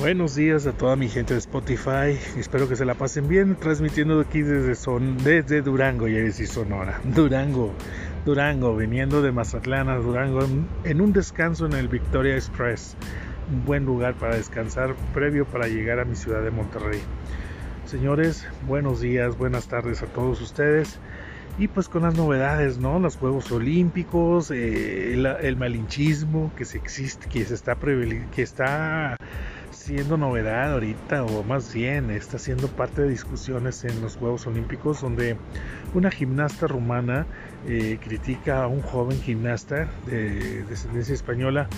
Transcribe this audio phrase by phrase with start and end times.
[0.00, 2.18] Buenos días a toda mi gente de Spotify.
[2.38, 3.54] Espero que se la pasen bien.
[3.54, 7.02] Transmitiendo aquí desde, son, desde Durango, ya decir Sonora.
[7.04, 7.74] Durango,
[8.24, 10.40] Durango, viniendo de Mazatlán a Durango
[10.84, 12.96] en un descanso en el Victoria Express.
[13.52, 17.02] Un buen lugar para descansar previo para llegar a mi ciudad de Monterrey.
[17.84, 20.98] Señores, buenos días, buenas tardes a todos ustedes.
[21.58, 22.98] Y pues con las novedades, ¿no?
[23.00, 29.18] Los Juegos Olímpicos, eh, el, el, malinchismo que se existe, que se está, que está
[29.70, 35.00] siendo novedad ahorita, o más bien está siendo parte de discusiones en los Juegos Olímpicos,
[35.00, 35.36] donde
[35.94, 37.26] una gimnasta rumana
[37.66, 41.68] eh, critica a un joven gimnasta de descendencia española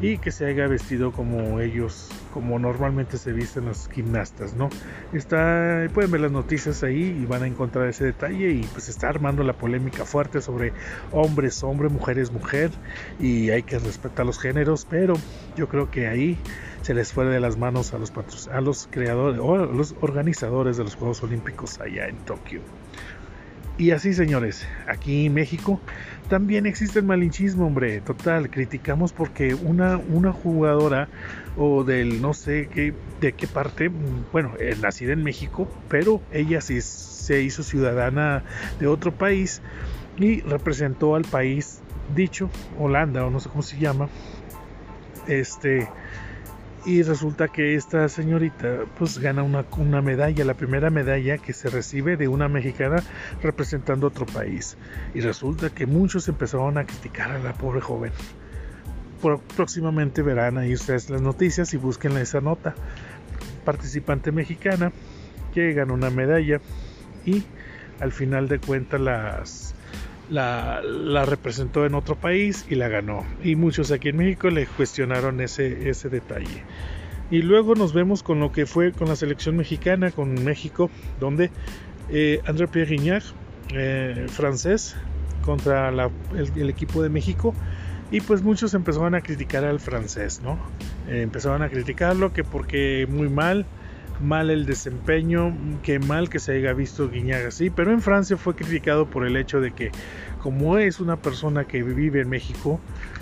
[0.00, 4.70] y que se haya vestido como ellos, como normalmente se visten los gimnastas, ¿no?
[5.12, 9.08] Está, pueden ver las noticias ahí y van a encontrar ese detalle y pues está
[9.08, 10.72] armando la polémica fuerte sobre
[11.12, 12.70] hombres, hombre, mujeres, mujer
[13.18, 15.14] y hay que respetar los géneros, pero
[15.56, 16.38] yo creo que ahí
[16.82, 18.12] se les fue de las manos a los,
[18.48, 22.60] a los creadores o a los organizadores de los Juegos Olímpicos allá en Tokio.
[23.78, 25.80] Y así, señores, aquí en México
[26.28, 28.00] también existe el malinchismo, hombre.
[28.00, 31.08] Total, criticamos porque una, una jugadora
[31.56, 33.88] o del no sé qué, de qué parte,
[34.32, 38.42] bueno, eh, nacida en México, pero ella sí se hizo ciudadana
[38.80, 39.62] de otro país
[40.18, 41.80] y representó al país
[42.16, 44.08] dicho, Holanda o no sé cómo se llama,
[45.28, 45.88] este
[46.88, 51.68] y resulta que esta señorita pues gana una, una, medalla, la primera medalla que se
[51.68, 53.02] recibe de una mexicana
[53.42, 54.78] representando otro país.
[55.12, 58.10] Y resulta que muchos empezaron a criticar a la pobre joven.
[59.54, 62.74] próximamente verán ahí ustedes las noticias y busquen esa nota.
[63.66, 64.90] Participante mexicana
[65.52, 66.62] que gana una medalla
[67.26, 67.44] y
[68.00, 69.74] al final de cuentas las
[70.30, 73.24] la, representó en otro país y la ganó.
[73.42, 76.64] Y muchos aquí en México le cuestionaron ese, ese detalle.
[77.30, 81.50] Y luego nos vemos con lo que fue con la selección mexicana, con México, donde
[82.10, 83.22] eh, André Pierre Guignac,
[83.74, 84.96] eh, francés,
[85.44, 87.54] contra el, equipo de México.
[88.10, 90.58] Y pues muchos empezaron a criticar al francés, ¿no?
[91.08, 93.66] Eh, empezaron a criticarlo que porque muy mal,
[94.20, 98.54] mal el desempeño, que mal que se haya visto Guiñac así, pero en Francia fue
[98.54, 99.90] criticado por el hecho de que
[100.42, 102.80] como es una persona que vive en México,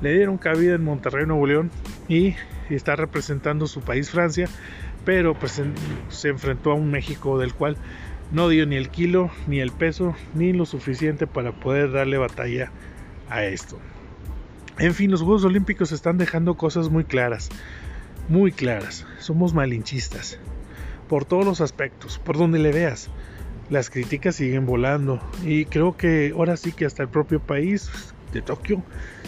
[0.00, 1.70] le dieron cabida en Monterrey, Nuevo León
[2.08, 2.34] y
[2.70, 4.48] está representando su país Francia,
[5.04, 5.62] pero pues
[6.08, 7.76] se enfrentó a un México del cual
[8.30, 12.70] no dio ni el kilo, ni el peso, ni lo suficiente para poder darle batalla
[13.30, 13.78] a esto.
[14.78, 17.48] En fin, los Juegos Olímpicos están dejando cosas muy claras,
[18.28, 19.06] muy claras.
[19.18, 20.38] Somos malinchistas
[21.08, 23.08] por todos los aspectos, por donde le veas.
[23.70, 27.90] Las críticas siguen volando y creo que ahora sí que hasta el propio país
[28.32, 28.82] de Tokio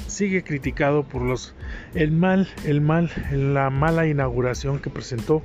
[0.07, 1.55] sigue criticado por los
[1.95, 5.43] el mal, el mal, la mala inauguración que presentó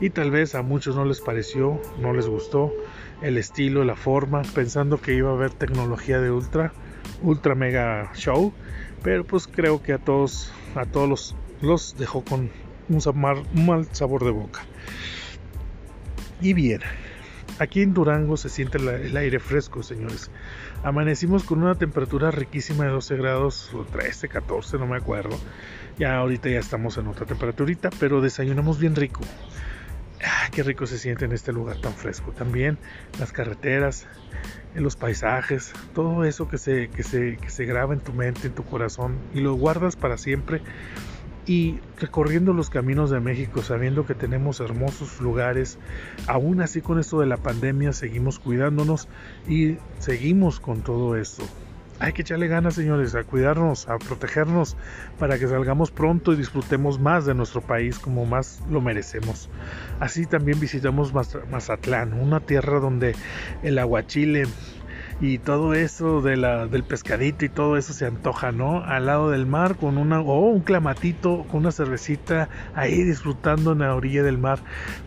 [0.00, 2.72] y tal vez a muchos no les pareció, no les gustó
[3.22, 6.72] el estilo, la forma, pensando que iba a haber tecnología de ultra,
[7.22, 8.52] ultra mega show,
[9.02, 12.50] pero pues creo que a todos, a todos los, los dejó con
[12.88, 13.02] un,
[13.54, 14.62] un mal sabor de boca.
[16.44, 16.80] Y bien,
[17.58, 20.30] aquí en Durango se siente el aire fresco, señores.
[20.82, 25.38] Amanecimos con una temperatura riquísima de 12 grados, o 13, 14, no me acuerdo.
[25.98, 29.22] Ya ahorita ya estamos en otra temperaturita, pero desayunamos bien rico.
[30.22, 32.32] Ah, qué rico se siente en este lugar tan fresco.
[32.32, 32.76] También
[33.18, 34.06] las carreteras,
[34.74, 38.54] los paisajes, todo eso que se, que se, que se graba en tu mente, en
[38.54, 40.60] tu corazón y lo guardas para siempre
[41.46, 45.78] y recorriendo los caminos de México sabiendo que tenemos hermosos lugares,
[46.26, 49.08] aún así con esto de la pandemia seguimos cuidándonos
[49.48, 51.44] y seguimos con todo esto.
[52.00, 54.76] Hay que echarle ganas, señores, a cuidarnos, a protegernos
[55.18, 59.48] para que salgamos pronto y disfrutemos más de nuestro país como más lo merecemos.
[60.00, 63.14] Así también visitamos Mazatlán, una tierra donde
[63.62, 64.46] el aguachile,
[65.24, 68.84] y todo eso del pescadito y todo eso se antoja, ¿no?
[68.84, 73.78] Al lado del mar con una, o un clamatito con una cervecita ahí disfrutando en
[73.78, 74.58] la orilla del mar.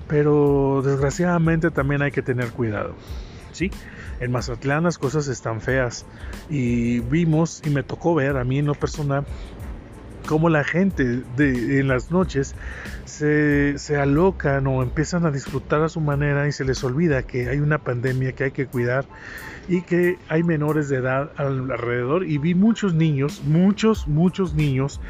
[0.08, 2.96] Pero desgraciadamente también hay que tener cuidado,
[3.52, 3.70] ¿sí?
[4.20, 6.08] En Mazatlán las cosas están feas
[6.50, 9.24] y vimos y me tocó ver a mí en lo personal
[10.28, 12.54] cómo la gente de, en las noches
[13.06, 17.50] se, se, alocan o empiezan a disfrutar a su manera y se les olvida que
[17.50, 19.06] hay una pandemia que hay que cuidar
[19.68, 22.26] y que hay menores de edad alrededor.
[22.26, 25.02] Y vi muchos niños, muchos, muchos niños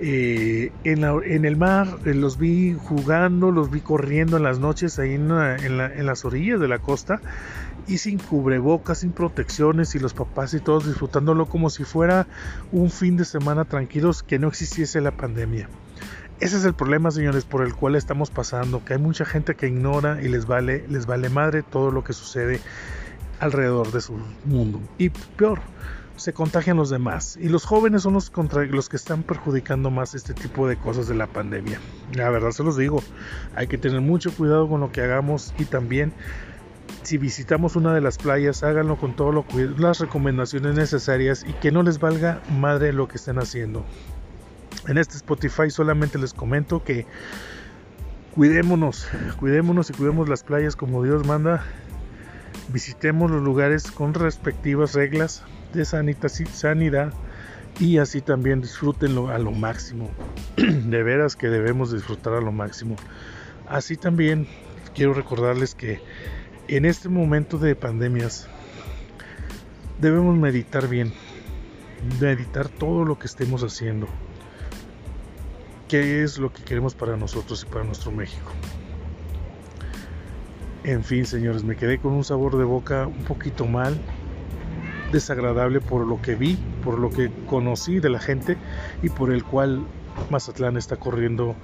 [0.00, 4.98] eh, en, en, el mar, eh, los vi jugando, los vi corriendo en las noches
[4.98, 7.20] ahí en, en, en las orillas de la costa
[7.86, 12.26] y sin cubrebocas, sin protecciones y los papás y todos disfrutándolo como si fuera
[12.72, 15.68] un fin de semana tranquilos que no existiese la pandemia.
[16.40, 19.68] Ese es el problema, señores, por el cual estamos pasando, que hay mucha gente que
[19.68, 22.60] ignora y les vale, les vale madre todo lo que sucede
[23.38, 24.80] alrededor de su mundo.
[24.98, 25.60] Y peor,
[26.16, 27.38] se contagian los demás.
[27.40, 31.08] Y los jóvenes son los, contra, los que están perjudicando más este tipo de cosas
[31.08, 31.80] de la pandemia.
[32.14, 33.02] La verdad se los digo,
[33.54, 36.12] hay que tener mucho cuidado con lo que hagamos y también
[37.04, 39.44] si visitamos una de las playas, háganlo con todas
[39.78, 43.84] las recomendaciones necesarias y que no les valga madre lo que estén haciendo.
[44.88, 47.06] En este Spotify solamente les comento que
[48.34, 49.06] cuidémonos,
[49.38, 51.64] cuidémonos y cuidemos las playas como Dios manda.
[52.68, 55.42] Visitemos los lugares con respectivas reglas
[55.74, 57.12] de sanidad
[57.78, 60.10] y así también disfrútenlo a lo máximo.
[60.56, 62.96] De veras que debemos disfrutar a lo máximo.
[63.68, 64.46] Así también
[64.94, 66.00] quiero recordarles que
[66.68, 68.48] en este momento de pandemias
[70.00, 71.12] debemos meditar bien,
[72.20, 74.06] meditar todo lo que estemos haciendo,
[75.88, 78.52] qué es lo que queremos para nosotros y para nuestro México.
[80.84, 83.98] En fin, señores, me quedé con un sabor de boca un poquito mal,
[85.12, 88.56] desagradable por lo que vi, por lo que conocí de la gente
[89.02, 89.84] y por el cual
[90.30, 91.56] Mazatlán está corriendo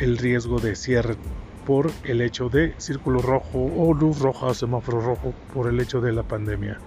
[0.00, 1.16] el riesgo de cierre
[1.66, 6.00] por el hecho de círculo rojo o luz roja o semáforo rojo por el hecho
[6.00, 6.78] de la pandemia.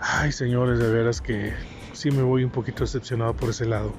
[0.00, 1.52] Ay, señores, de veras que
[1.92, 3.92] sí me voy un poquito decepcionado por ese lado.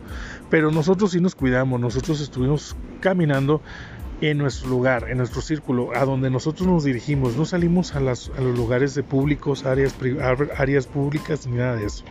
[0.50, 3.62] Pero nosotros sí nos cuidamos, nosotros estuvimos caminando
[4.22, 7.36] en nuestro lugar, en nuestro círculo, a donde nosotros nos dirigimos.
[7.36, 9.96] No salimos a, los lugares de públicos, áreas,
[10.57, 12.06] áreas públicas, ni nada de eso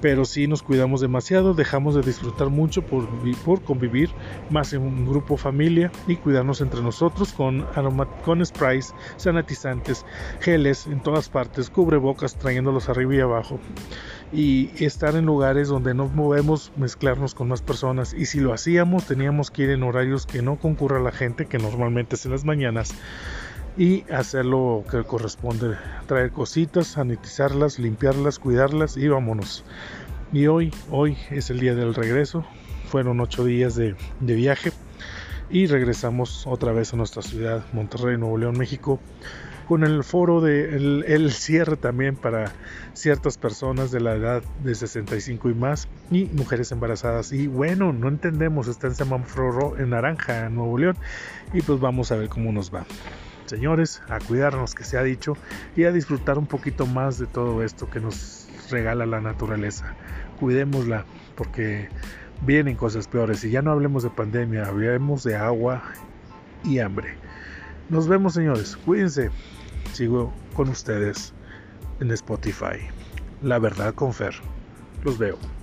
[0.00, 3.08] pero si nos cuidamos demasiado, dejamos de disfrutar mucho por,
[3.44, 4.10] por convivir
[4.50, 7.66] más en un grupo familia y cuidarnos entre nosotros con,
[8.24, 10.04] con sprays, sanitizantes,
[10.40, 13.58] geles en todas partes, cubrebocas trayéndolos arriba y abajo.
[14.32, 18.14] Y estar en lugares donde no podemos mezclarnos con más personas.
[18.14, 21.58] Y si lo hacíamos teníamos que ir en horarios que no concurra la gente que
[21.58, 22.94] normalmente es en las mañanas
[23.76, 25.76] y hacer lo que corresponde,
[26.06, 29.64] traer cositas, sanitizarlas, limpiarlas, cuidarlas y vámonos.
[30.32, 32.44] Y hoy, hoy es el día del regreso,
[32.88, 34.72] fueron ocho días de, viaje
[35.50, 39.00] y regresamos otra vez a nuestra ciudad, Monterrey, Nuevo León, México,
[39.66, 42.52] con el foro de el, cierre también para
[42.92, 47.32] ciertas personas de la edad de 65 y más y mujeres embarazadas.
[47.32, 50.96] Y bueno, no entendemos, está en semáforo en naranja Nuevo León
[51.52, 52.84] y pues vamos a ver cómo nos va
[53.50, 55.36] señores, a cuidarnos que se ha dicho
[55.76, 59.94] y a disfrutar un poquito más de todo esto que nos regala la naturaleza.
[60.38, 61.04] Cuidémosla
[61.34, 61.88] porque
[62.46, 65.82] vienen cosas peores y ya no hablemos de pandemia, hablemos de agua
[66.64, 67.16] y hambre.
[67.88, 69.30] Nos vemos señores, cuídense.
[69.92, 71.34] Sigo con ustedes
[71.98, 72.78] en Spotify.
[73.42, 74.34] La verdad con Fer.
[75.02, 75.59] Los veo.